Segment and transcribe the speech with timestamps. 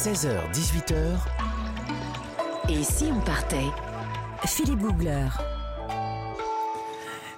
[0.00, 0.94] 16h-18h,
[2.70, 3.66] Et si on partait?
[4.46, 5.28] Philippe Googler.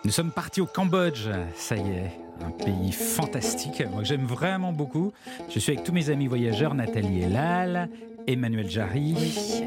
[0.05, 5.13] Nous sommes partis au Cambodge, ça y est, un pays fantastique, moi j'aime vraiment beaucoup.
[5.49, 7.89] Je suis avec tous mes amis voyageurs, Nathalie Elal,
[8.27, 9.15] Emmanuel Jarry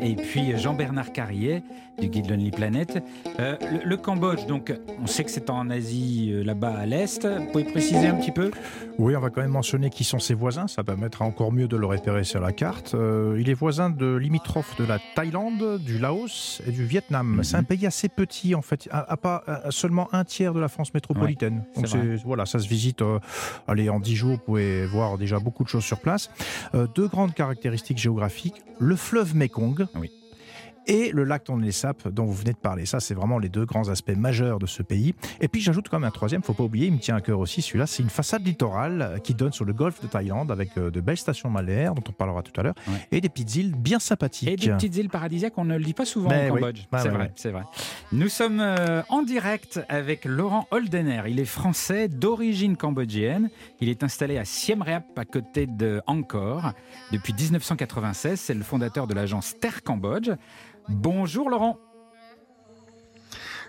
[0.01, 1.63] et puis Jean-Bernard Carrier
[1.99, 3.01] du guide Lonely Planet.
[3.39, 7.25] Euh, le, le Cambodge, donc on sait que c'est en Asie, euh, là-bas à l'est.
[7.25, 8.51] Vous pouvez préciser un petit peu?
[8.99, 11.77] Oui, on va quand même mentionner qui sont ses voisins, ça permettra encore mieux de
[11.77, 12.95] le repérer sur la carte.
[12.95, 17.27] Euh, il est voisin de limitrophe de la Thaïlande, du Laos et du Vietnam.
[17.37, 17.43] Mhm.
[17.45, 20.59] C'est un pays assez petit en fait, à, à pas à seulement un tiers de
[20.59, 21.63] la France métropolitaine.
[21.77, 21.87] Donc
[22.25, 23.01] voilà, ça se visite.
[23.01, 23.19] euh,
[23.69, 26.29] allez, en 10 jours, vous pouvez voir déjà beaucoup de choses sur place.
[26.93, 28.44] Deux grandes caractéristiques géographiques
[28.79, 29.87] le fleuve Mekong.
[30.87, 32.85] Et le lac Tonlé Sap dont vous venez de parler.
[32.85, 35.13] Ça, c'est vraiment les deux grands aspects majeurs de ce pays.
[35.41, 37.39] Et puis j'ajoute quand même un troisième, faut pas oublier, il me tient à cœur
[37.39, 40.77] aussi celui-là, c'est une façade littorale euh, qui donne sur le golfe de Thaïlande avec
[40.77, 43.07] euh, de belles stations balnéaires dont on parlera tout à l'heure Ouais.
[43.11, 44.47] et des petites îles bien sympathiques.
[44.49, 46.61] Et des petites îles paradisiaques, on ne le dit pas souvent Mais au oui.
[46.61, 46.79] Cambodge.
[46.91, 47.31] Ouais, c'est ouais, vrai, ouais.
[47.35, 47.63] c'est vrai.
[48.11, 51.23] Nous sommes euh, en direct avec Laurent Holdener.
[51.27, 53.49] Il est français d'origine cambodgienne.
[53.81, 56.73] Il est installé à Siem Reap à côté de Angkor
[57.11, 58.39] depuis 1996.
[58.39, 60.29] C'est le fondateur de l'agence Terre Cambodge.
[60.89, 61.77] Bonjour Laurent.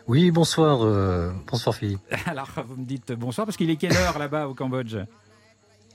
[0.06, 2.00] Oui, bonsoir, euh, bonsoir Philippe.
[2.26, 4.96] Alors vous me dites bonsoir parce qu'il est quelle heure là-bas au Cambodge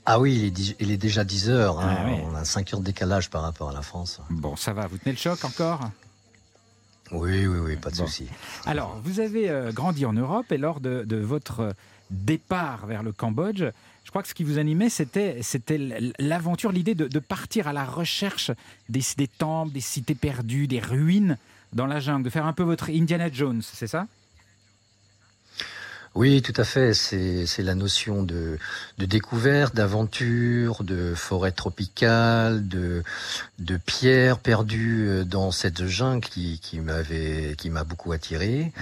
[0.05, 1.79] Ah oui, il est, dix- il est déjà 10 heures.
[1.79, 1.95] hein.
[1.99, 2.17] Ah oui.
[2.29, 4.19] On a 5 heures de décalage par rapport à la France.
[4.29, 4.87] Bon, ça va.
[4.87, 5.79] Vous tenez le choc encore?
[7.13, 8.05] Oui, oui, oui, pas de Bon.
[8.05, 8.27] souci.
[8.65, 11.73] Alors, vous avez euh, grandi en Europe et lors de, de votre
[12.11, 13.63] départ vers le Cambodge,
[14.03, 15.39] je crois que ce qui vous animait, c'était,
[16.19, 18.51] l'aventure, l'idée de, partir à la recherche
[18.89, 21.37] des temples, des cités perdues, des ruines
[21.73, 24.07] dans la jungle, de faire un peu votre Indiana Jones, c'est ça?
[26.13, 26.93] Oui, tout à fait.
[26.93, 28.57] C'est la notion de,
[28.97, 33.01] de découverte, d'aventure, de forêt tropicale, de,
[33.59, 38.73] de pierres perdues euh, dans cette jungle qui, qui m'avait qui m'a beaucoup attiré.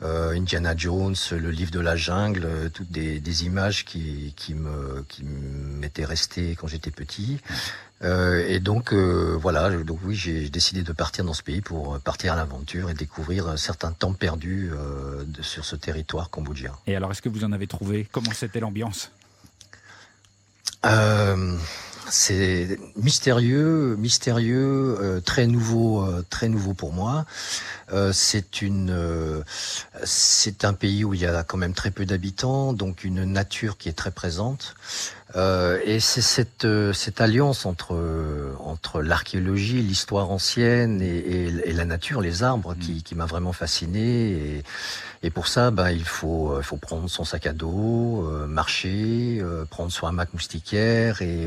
[0.00, 4.54] Euh, Indiana Jones, le livre de la jungle, euh, toutes des, des images qui, qui
[4.54, 7.38] me qui m'étaient restées quand j'étais petit.
[8.04, 11.94] Euh, et donc euh, voilà, donc oui, j'ai décidé de partir dans ce pays pour
[11.94, 16.30] euh, partir à l'aventure et découvrir euh, certains temps perdus euh, de- sur ce territoire
[16.30, 16.72] cambodgien.
[16.86, 18.06] Et alors, est-ce que vous en avez trouvé?
[18.12, 19.10] Comment c'était l'ambiance?
[20.86, 21.56] Euh,
[22.08, 27.26] c'est mystérieux, mystérieux, euh, très nouveau, euh, très nouveau pour moi.
[27.92, 29.42] Euh, c'est une, euh,
[30.04, 33.76] c'est un pays où il y a quand même très peu d'habitants, donc une nature
[33.76, 34.74] qui est très présente.
[35.36, 41.68] Euh, et c'est cette, euh, cette alliance entre, euh, entre l'archéologie, l'histoire ancienne et, et-
[41.68, 44.30] et la nature, les arbres, qui, qui m'a vraiment fasciné.
[44.30, 44.64] Et,
[45.22, 49.64] et pour ça, ben, il faut, faut prendre son sac à dos, euh, marcher, euh,
[49.66, 51.46] prendre son hamac moustiquaire et,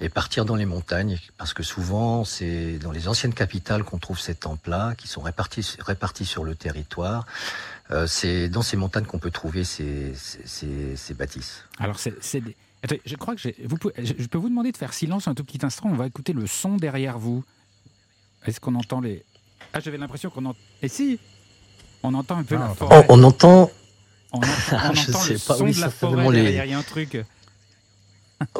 [0.00, 1.18] et partir dans les montagnes.
[1.38, 5.76] Parce que souvent, c'est dans les anciennes capitales qu'on trouve ces temples-là, qui sont répartis,
[5.78, 7.24] répartis sur le territoire.
[7.92, 11.62] Euh, c'est dans ces montagnes qu'on peut trouver ces, ces, ces, ces bâtisses.
[11.78, 12.56] Alors, c'est des-
[13.04, 15.34] Je crois que j'ai- vous pouvez- je, je peux vous demander de faire silence un
[15.34, 15.88] tout petit instant.
[15.88, 17.44] On va écouter le son derrière vous.
[18.46, 19.24] Est-ce qu'on entend les
[19.72, 20.58] Ah, j'avais l'impression qu'on entend.
[20.82, 21.18] Et si
[22.02, 22.86] On entend un peu Ah, la on entend.
[22.88, 23.06] forêt.
[23.08, 23.70] On, on entend,
[24.32, 24.46] On, entend,
[24.90, 26.64] on Je entend sais le pas, son oui, de la certainement forêt les- derrière.
[26.66, 27.16] Il y a un truc.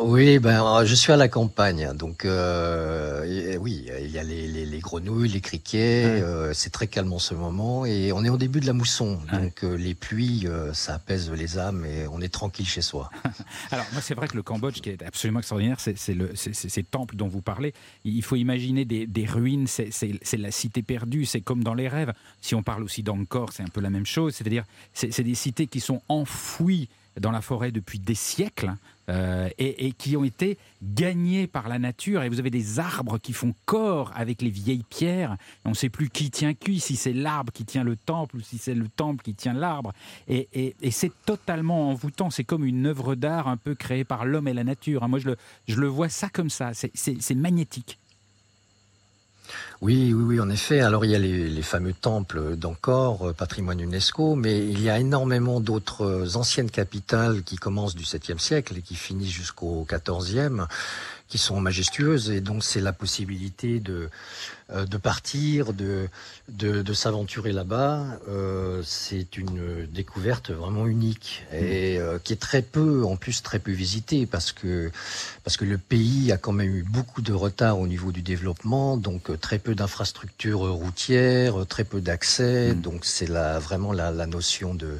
[0.01, 4.65] Oui, ben je suis à la campagne, donc euh, oui, il y a les, les,
[4.65, 6.23] les grenouilles, les criquets, Ouais.
[6.23, 9.19] euh, c'est très calme en ce moment et on est au début de la mousson,
[9.31, 9.39] Ouais.
[9.39, 13.11] donc euh, les pluies, euh, ça apaise les âmes et on est tranquille chez soi.
[13.71, 17.29] Alors, moi, c'est vrai que le Cambodge, qui est absolument extraordinaire, c'est ces temples dont
[17.29, 17.75] vous parlez.
[18.05, 19.91] Il faut imaginer des, des ruines, c'est
[20.39, 22.15] la cité perdue, c'est comme dans les rêves.
[22.41, 24.35] Si on parle aussi d'Angkor, c'est un peu la même chose.
[24.37, 26.89] C'est-à-dire, c'est c'est des cités qui sont enfouies
[27.21, 28.73] dans la forêt depuis des siècles
[29.09, 32.23] euh, et, qui ont été gagnées par la nature.
[32.23, 35.37] Et vous avez des arbres qui font corps avec les vieilles pierres.
[35.65, 38.41] On ne sait plus qui tient qui, si c'est l'arbre qui tient le temple ou
[38.41, 39.93] si c'est le temple qui tient l'arbre.
[40.29, 42.31] Et, c'est totalement envoûtant.
[42.31, 45.05] C'est comme une œuvre d'art un peu créée par l'homme et la nature.
[45.05, 45.09] hein.
[45.09, 45.37] Moi, je le,
[45.69, 46.73] je le vois ça comme ça.
[46.75, 47.99] C'est magnétique.
[49.83, 50.81] Oui, oui, oui, en effet.
[50.81, 54.99] Alors il y a les, fameux temples d'Angkor, euh, patrimoine UNESCO, mais il y a
[54.99, 60.67] énormément d'autres euh, anciennes capitales qui commencent du 7e siècle et qui finissent jusqu'au 14e,
[61.29, 62.31] qui sont majestueuses.
[62.31, 64.09] Et donc c'est la possibilité de
[64.73, 66.09] euh, de partir, de
[66.49, 68.05] de, de s'aventurer là-bas.
[68.29, 73.59] Euh, c'est une découverte vraiment unique et euh, qui est très peu, en plus très
[73.59, 74.91] peu visitée parce que
[75.45, 78.97] parce que le pays a quand même eu beaucoup de retard au niveau du développement,
[78.97, 82.81] donc euh, très peu d'infrastructures routières, euh, très peu d'accès, Mm.
[82.81, 84.99] donc c'est la, vraiment la, la notion de,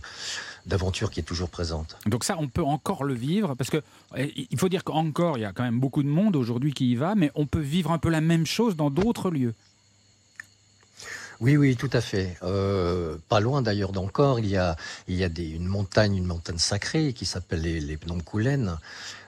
[0.67, 1.97] d'aventure qui est toujours présente.
[2.07, 3.83] Donc ça, on peut encore le vivre, parce que
[4.17, 6.91] eh, il faut dire qu'encore, il y a quand même beaucoup de monde aujourd'hui qui
[6.91, 9.55] y va, mais on peut vivre un peu la même chose dans d'autres lieux.
[11.41, 12.37] Oui, oui, tout à fait.
[12.43, 16.25] Euh, pas loin d'ailleurs d'encore, il y a, il y a des, une montagne, une
[16.25, 18.79] montagne sacrée qui s'appelle les, les Pnomkoulen,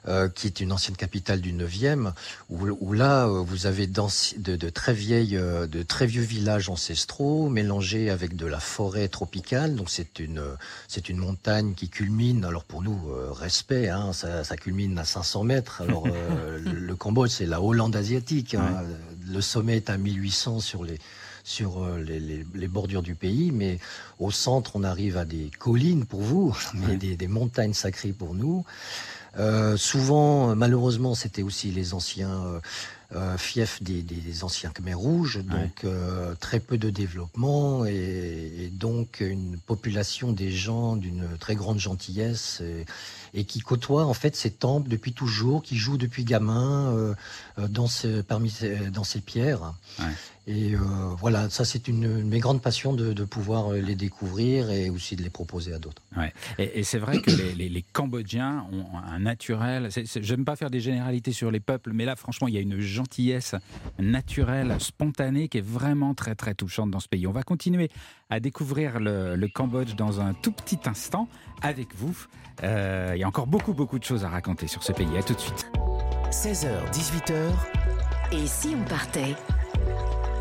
[0.06, 2.12] euh, qui est une ancienne capitale du 9e,
[2.48, 6.70] où, où là euh, vous avez de, de, très vieilles, euh, de très vieux villages
[6.70, 9.74] ancestraux mélangés avec de la forêt tropicale.
[9.74, 10.42] Donc c'est une,
[10.86, 12.46] c'est une montagne qui culmine.
[12.46, 15.82] Alors pour nous, euh, respect, hein, ça, ça, culmine à 500 mètres.
[15.82, 16.06] Alors
[16.58, 18.54] le, le, Cambodge, c'est la Hollande asiatique.
[18.54, 18.84] Hein.
[18.88, 19.34] Ouais.
[19.34, 20.98] Le sommet est à 1800 sur les
[21.48, 23.78] sur euh, les, les, les, bordures du pays, mais
[24.18, 28.34] au centre, on arrive à des collines pour vous, mais des, des montagnes sacrées pour
[28.34, 28.64] nous.
[29.38, 32.60] Euh, souvent, malheureusement, c'était aussi les anciens euh,
[33.14, 36.34] euh, fiefs des, des, anciens Khmer rouges, donc ouais.
[36.40, 42.60] très peu de développement et, et, donc une population des gens d'une très grande gentillesse
[42.60, 42.86] et,
[43.34, 47.14] et, qui côtoient en fait ces temples depuis toujours, qui jouent depuis gamin euh,
[47.68, 49.74] dans, ces, parmi ces, dans ces pierres.
[49.98, 50.06] Ouais.
[50.48, 50.78] Et euh,
[51.18, 55.14] voilà, ça c'est une, une, mes grandes passions de, de, pouvoir les découvrir et aussi
[55.14, 56.00] de les proposer à d'autres.
[56.16, 56.32] Ouais.
[56.58, 59.90] Et, et c'est vrai que les, les, les, Cambodgiens ont un naturel.
[60.22, 62.80] J'aime pas faire des généralités sur les peuples, mais là franchement il y a une
[62.80, 63.56] gentillesse
[63.98, 67.26] naturelle, spontanée qui est vraiment très très touchante dans ce pays.
[67.26, 67.90] On va continuer
[68.30, 71.28] à découvrir le, le Cambodge dans un tout petit instant
[71.62, 72.16] avec vous.
[72.62, 75.16] Euh, il y a encore beaucoup beaucoup de choses à raconter sur ce pays.
[75.16, 75.70] À tout de suite.
[76.30, 77.50] 16h, 18h.
[78.32, 79.34] Et si on partait?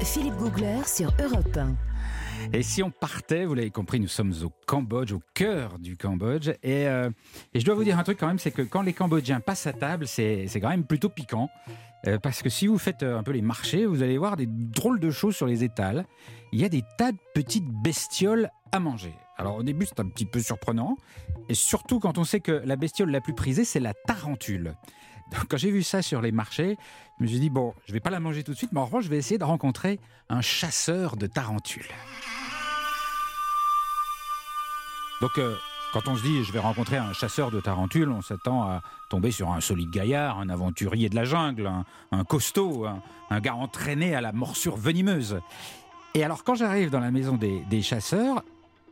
[0.02, 1.87] Philippe Googler sur Europe 1.
[2.54, 6.50] Et si on partait, vous l'avez compris, nous sommes au Cambodge, au cœur du Cambodge.
[6.64, 7.10] Et, euh,
[7.54, 9.68] et je dois vous dire un truc quand même, c'est que quand les Cambodgiens passent
[9.68, 11.50] à table, c'est quand même plutôt piquant.
[12.06, 14.48] Euh, parce que si vous faites euh, un peu les marchés, vous allez voir des
[14.48, 16.06] drôles de choses sur les étals.
[16.52, 19.14] Il y a des tas de petites bestioles à manger.
[19.38, 20.96] Alors au début, c'est un petit peu surprenant.
[21.50, 24.76] Et surtout quand on sait que la bestiole la plus prisée, c'est la tarentule.
[25.50, 26.78] Quand j'ai vu ça sur les marchés,
[27.18, 28.86] je me suis dit, bon, je vais pas la manger tout de suite, mais en
[28.86, 31.90] revanche, je vais essayer de rencontrer un chasseur de tarentules.
[35.22, 35.56] Donc, euh,
[35.94, 39.32] quand on se dit, je vais rencontrer un chasseur de tarentules, on s'attend à tomber
[39.32, 41.72] sur un solide gaillard, un aventurier de la jungle,
[42.12, 42.86] un, costaud,
[43.30, 45.40] un, gars entraîné à la morsure venimeuse.
[46.14, 48.44] Et alors, quand j'arrive dans la maison des chasseurs,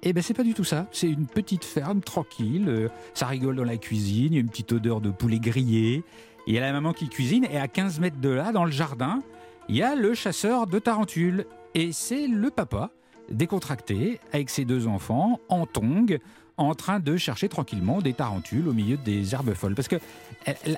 [0.04, 0.88] eh ben c'est pas du tout ça.
[0.92, 2.66] C'est une petite ferme tranquille.
[2.68, 4.28] Euh, ça rigole dans la cuisine.
[4.32, 6.04] Il y a une petite odeur de poulet grillé.
[6.48, 7.46] Il y a la maman qui cuisine.
[7.50, 9.22] Et à 15 mètres de là, dans le jardin,
[9.68, 11.46] il y a le chasseur de tarentules.
[11.74, 12.92] Et c'est le papa,
[13.30, 16.18] décontracté, avec ses deux enfants, en tongs,
[16.58, 19.76] en train de chercher tranquillement des tarentules au milieu des herbes folles.
[19.76, 19.98] Parce que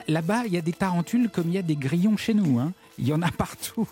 [0.08, 2.60] là-bas, il y a des tarentules comme il y a des grillons chez nous.
[2.60, 2.74] Hein.
[2.98, 3.88] Il y en a partout.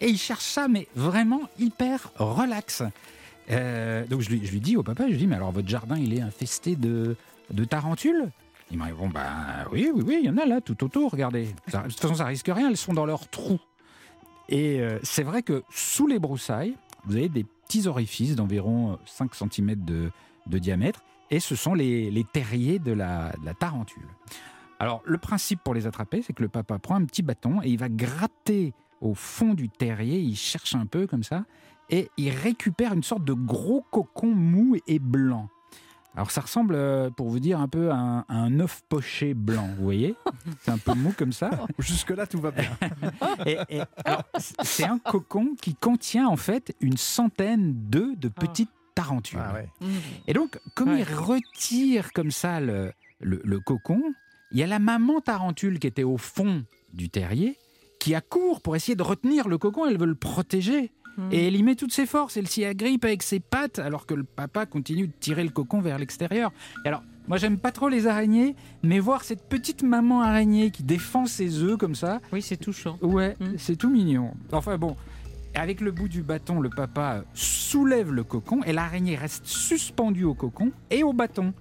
[0.00, 2.82] Et il cherche ça, mais vraiment hyper relax.
[3.50, 6.14] Euh, donc je lui, dis au papa, je lui dis, mais alors votre jardin, il
[6.14, 7.16] est infesté de,
[7.68, 8.30] tarentules?
[8.70, 11.48] Il m'a répond, bah oui, oui, oui, il y en a là, tout autour, regardez.
[11.68, 13.60] Ça, de toute façon, ça risque rien, elles sont dans leurs trous.
[14.50, 16.74] Et euh, c'est vrai que sous les broussailles,
[17.04, 20.10] vous avez des petits orifices d'environ 5 cm de,
[20.58, 24.06] diamètre, et ce sont les, les terriers de la, de la tarentule.
[24.78, 27.68] Alors, le principe pour les attraper, c'est que le papa prend un petit bâton et
[27.68, 31.44] il va gratter au fond du terrier, il cherche un peu comme ça,
[31.90, 35.48] et il récupère une sorte de gros cocon mou et blanc.
[36.14, 39.34] Alors ça ressemble, euh, pour vous dire, un peu à un, à un œuf poché
[39.34, 40.16] blanc, vous voyez?
[40.62, 41.50] C'est un peu mou comme ça.
[41.78, 42.70] Jusque-là, tout va bien.
[44.64, 49.38] c'est un cocon qui contient en fait une centaine d'œufs de petites tarentules.
[49.40, 49.68] Ah ouais.
[50.26, 51.00] Et donc, comme ouais.
[51.00, 54.02] il retire comme ça le, le, le cocon,
[54.50, 57.56] il y a la maman tarentule qui était au fond du terrier
[57.98, 60.92] qui accourt pour essayer de retenir le cocon, elle veut le protéger.
[61.18, 61.28] Mmh.
[61.32, 64.14] Et elle y met toutes ses forces, elle s'y agrippe avec ses pattes, alors que
[64.14, 66.52] le papa continue de tirer le cocon vers l'extérieur.
[66.84, 70.84] Et alors, moi j'aime pas trop les araignées, mais voir cette petite maman araignée qui
[70.84, 72.20] défend ses œufs comme ça.
[72.32, 72.98] Oui, c'est touchant.
[73.02, 73.46] Ouais, mmh.
[73.58, 74.32] c'est tout mignon.
[74.52, 74.96] Enfin bon,
[75.54, 80.34] avec le bout du bâton, le papa soulève le cocon et l'araignée reste suspendue au
[80.34, 81.52] cocon et au bâton.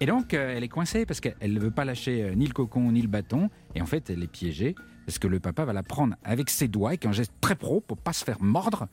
[0.00, 2.52] Et donc, euh, elle est coincée parce qu'elle ne veut pas lâcher euh, ni le
[2.52, 3.48] cocon ni le bâton.
[3.74, 4.74] Et en fait, elle est piégée
[5.06, 7.80] parce que le papa va la prendre avec ses doigts, avec un geste très pro
[7.80, 8.88] pour pas se faire mordre.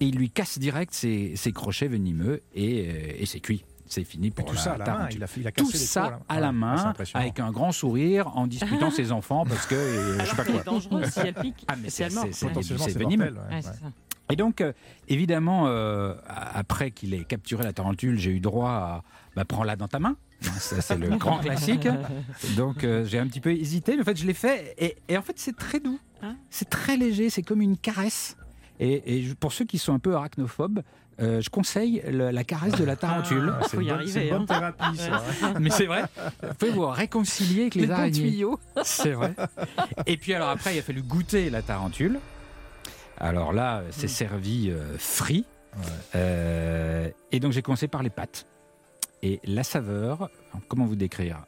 [0.00, 3.64] Et il lui casse direct ses, ses crochets venimeux et, euh, et c'est cuit.
[3.88, 5.08] C'est fini pour tout la ça à la main.
[5.12, 8.90] Il a, il a tout ça à la main, avec un grand sourire, en disputant
[8.90, 10.54] ses enfants parce que euh, je sais pas quoi.
[10.58, 11.64] C'est dangereux si elle pique.
[11.68, 12.08] Ah mais c'est
[12.98, 13.32] venimeux.
[13.32, 13.90] Ouais, ouais.
[14.28, 14.72] Et donc, euh,
[15.06, 19.02] évidemment, euh, après qu'il ait capturé la tarentule, j'ai eu droit à
[19.36, 20.16] bah, prends-la dans ta main.
[20.58, 21.88] C'est le grand classique.
[22.56, 24.74] Donc, euh, j'ai un petit peu hésité, mais en fait, je l'ai fait.
[24.78, 25.98] Et, et, en fait, c'est très doux.
[26.22, 27.30] Hein c'est très léger.
[27.30, 28.36] C'est comme une caresse.
[28.80, 30.82] Et, et, pour ceux qui sont un peu arachnophobes,
[31.18, 33.54] euh, je conseille le- la caresse de la tarentule.
[33.58, 34.72] Ah, c'est une bonne- arriver, C'est une bonne hein.
[34.74, 35.22] thérapie, ça.
[35.60, 36.04] Mais c'est vrai,
[36.42, 38.20] vous pouvez vous réconcilier avec les, Les araignées.
[38.30, 38.60] tuyaux.
[38.82, 39.34] C'est vrai.
[40.04, 42.20] Et puis alors après, il a fallu goûter la tarentule.
[43.18, 45.46] Alors là, c'est servi euh, frit.
[46.14, 48.46] Euh, et donc j'ai commencé par les pâtes.
[49.26, 50.30] Et la saveur,
[50.68, 51.38] comment vous décrire?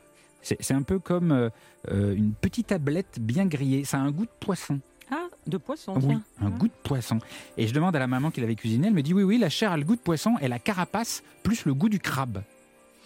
[0.42, 1.49] C'est un peu comme euh,
[1.92, 3.85] euh, une petite tablette bien grillée.
[3.85, 4.80] Ça a un goût de poisson.
[5.12, 6.23] Ah, de poisson, Oui, tiens.
[6.40, 7.18] un goût de poisson.
[7.56, 9.49] Et je demande à la maman qui l'avait cuisiné, elle me dit oui, oui, la
[9.49, 12.42] chair a le goût de poisson et la carapace plus le goût du crabe.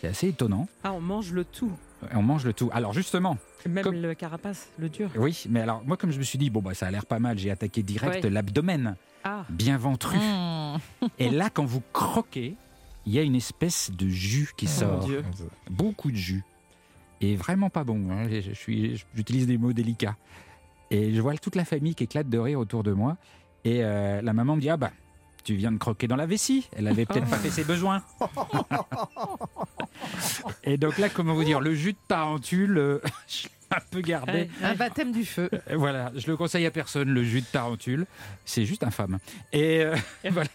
[0.00, 0.67] C'est assez étonnant.
[0.85, 1.73] Ah, on mange le tout.
[2.14, 2.71] On mange le tout.
[2.73, 3.37] Alors justement,
[3.69, 5.11] Même Comme- le carapace, le dur.
[5.17, 7.19] oui, mais alors moi comme je me suis dit, bon bah ça a l'air pas
[7.21, 8.31] mal, j'ai attaqué direct Ouais.
[8.31, 10.17] l'abdomen, Ah, bien ventru.
[10.17, 11.07] Mmh.
[11.19, 12.57] Et là quand vous croquez,
[13.07, 15.09] il y a une espèce de jus qui Oh, sort.
[15.71, 16.43] Beaucoup de jus.
[17.21, 18.11] Et vraiment pas bon.
[18.11, 18.27] hein.
[19.15, 20.17] J'utilise des mots délicats.
[20.91, 23.17] Et je vois toute la famille qui éclate de rire autour de moi.
[23.65, 24.91] Et euh, la maman me dit Ah bah,
[25.45, 26.69] tu viens de croquer dans la vessie.
[26.77, 28.03] Elle avait peut-être pas fait ses besoins.
[30.65, 33.01] Et donc là, comment vous dire, le jus de tarentule, euh,
[33.76, 34.49] un peu gardé.
[34.62, 35.49] Un baptême du feu.
[35.52, 38.07] Euh, Voilà, je le conseille à personne, le jus de tarentule.
[38.45, 39.19] C'est juste infâme.
[39.52, 39.95] Et euh,
[40.31, 40.49] voilà.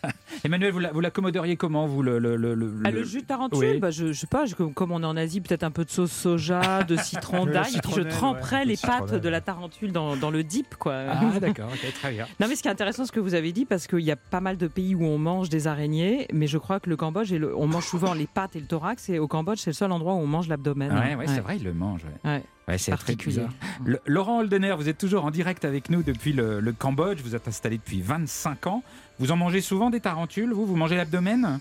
[0.43, 3.27] Emmanuel, vous la- vous l'accommoderiez comment, vous, le, le, le, le- Ah, le jus de
[3.27, 3.79] tarentule, Oui.
[3.79, 5.89] bah, je, je sais pas, je- comme on est en Asie, peut-être un peu de
[5.89, 9.21] sauce soja, de citron d'ail, et puis je tremperais ouais, les citronnelle.
[9.21, 10.95] de la tarentule dans, dans le dip, quoi.
[11.09, 12.25] Ah, d'accord, ok, très bien.
[12.39, 14.15] Non, mais ce qui est intéressant, ce que vous avez dit, parce qu'il y a
[14.15, 17.33] pas mal de pays où on mange des araignées, mais je crois que le Cambodge,
[17.55, 20.13] on mange souvent les pattes et le thorax, et au Cambodge, c'est le seul endroit
[20.13, 20.91] où on mange l'abdomen.
[20.91, 22.01] Ouais, ouais, c'est vrai, il le mange.
[22.23, 22.41] Ouais.
[22.67, 22.77] Ouais.
[22.77, 23.37] C'est très Particulier.
[23.37, 23.53] bizarre.
[23.85, 27.21] Le- Laurent Holdener, vous êtes toujours en direct avec nous depuis le, le Cambodge.
[27.21, 28.83] Vous êtes installé depuis 25 ans.
[29.19, 30.65] Vous en mangez souvent des tarentules, vous?
[30.65, 31.59] Vous mangez l'abdomen?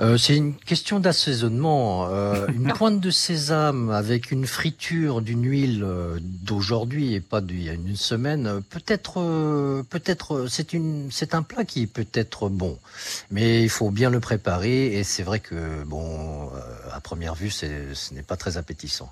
[0.00, 2.08] Euh, c'est une question d'assaisonnement.
[2.10, 7.62] Euh, une pointe de sésame avec une friture d'une huile euh, d'aujourd'hui et pas d'il
[7.62, 12.48] y a une semaine, peut-être, euh, peut-être, c'est une, c'est un plat qui peut être
[12.48, 12.78] bon,
[13.30, 16.60] mais il faut bien le préparer et c'est vrai que bon, euh,
[16.92, 19.10] à première vue, c'est, ce n'est pas très appétissant.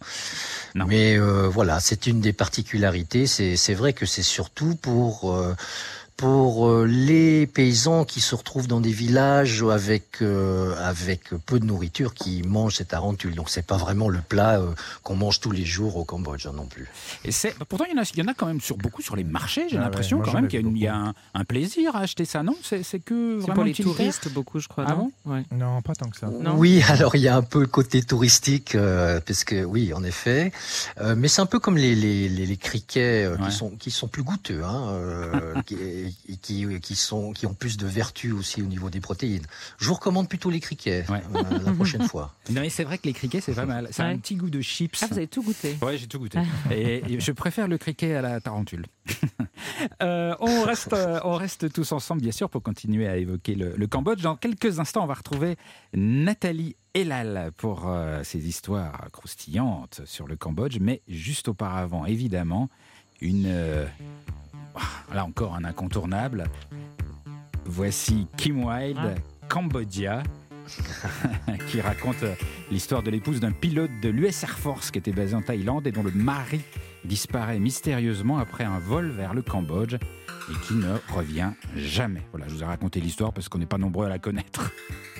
[0.74, 0.86] Non.
[0.86, 3.26] Mais euh, voilà, c'est une des particularités.
[3.26, 5.54] C'est, c'est vrai que c'est surtout pour euh,
[6.20, 11.64] pour euh, les paysans qui se retrouvent dans des villages avec euh, avec peu de
[11.64, 13.34] nourriture qui mangent cette tarentule.
[13.34, 14.66] Donc c'est pas vraiment le plat euh,
[15.02, 16.88] qu'on mange tous les jours au Cambodge hein, non plus.
[17.24, 19.00] Et c'est pourtant il y en a, il y en a quand même sur beaucoup
[19.00, 19.66] sur les marchés.
[19.70, 21.44] J'ai Ah l'impression quand même qu'il y a, vu une- il y a un, un
[21.44, 22.42] plaisir à acheter ça.
[22.42, 24.84] Non, c'est c'est que vraiment pour les touristes, beaucoup, je crois.
[24.86, 25.10] Ah non?
[25.24, 25.42] Ouais.
[25.52, 26.26] Non, pas tant que ça.
[26.26, 26.54] Non?
[26.58, 30.04] Oui, alors il y a un peu le côté touristique, euh, parce que oui, en
[30.04, 30.52] effet,
[31.00, 33.46] Euh, mais c'est un peu comme les les, les, les criquets euh, Ouais.
[33.46, 35.76] qui sont qui sont plus goûteux, hein, euh, qui,
[36.28, 39.44] et qui qui sont qui ont plus de vertus aussi au niveau des protéines.
[39.78, 41.22] Je vous recommande plutôt les criquets Ouais.
[41.34, 42.34] euh, la prochaine fois.
[42.50, 43.84] Non, mais c'est vrai que les criquets c'est pas mal.
[43.84, 44.00] Ouais.
[44.04, 44.98] un petit goût de chips.
[45.02, 46.38] Ah, vous avez tout goûté Ouais, j'ai tout goûté.
[46.70, 48.86] Et, et je préfère le criquet à la tarentule.
[50.02, 53.74] Euh, on, reste, euh, on reste tous ensemble, bien sûr, pour continuer à évoquer le,
[53.76, 54.22] le Cambodge.
[54.22, 55.56] Dans quelques instants, on va retrouver
[55.94, 60.78] Nathalie Elal pour euh, ses histoires croustillantes sur le Cambodge.
[60.80, 62.68] Mais juste auparavant, évidemment,
[63.20, 63.44] une.
[63.46, 64.49] euh, ah,
[65.14, 66.44] là encore, un incontournable.
[67.64, 69.46] Voici Kim Wilde, Ah.
[69.48, 70.22] Cambodia.
[71.68, 72.34] qui raconte euh,
[72.70, 75.90] l'histoire de l'épouse d'un pilote de l'US Air Force qui était basé en Thaïlande et
[75.90, 76.60] dont le mari
[77.04, 82.22] disparaît mystérieusement après un vol vers le Cambodge et qui ne revient jamais.
[82.30, 84.70] Voilà, je vous ai raconté l'histoire parce qu'on n'est pas nombreux à la connaître.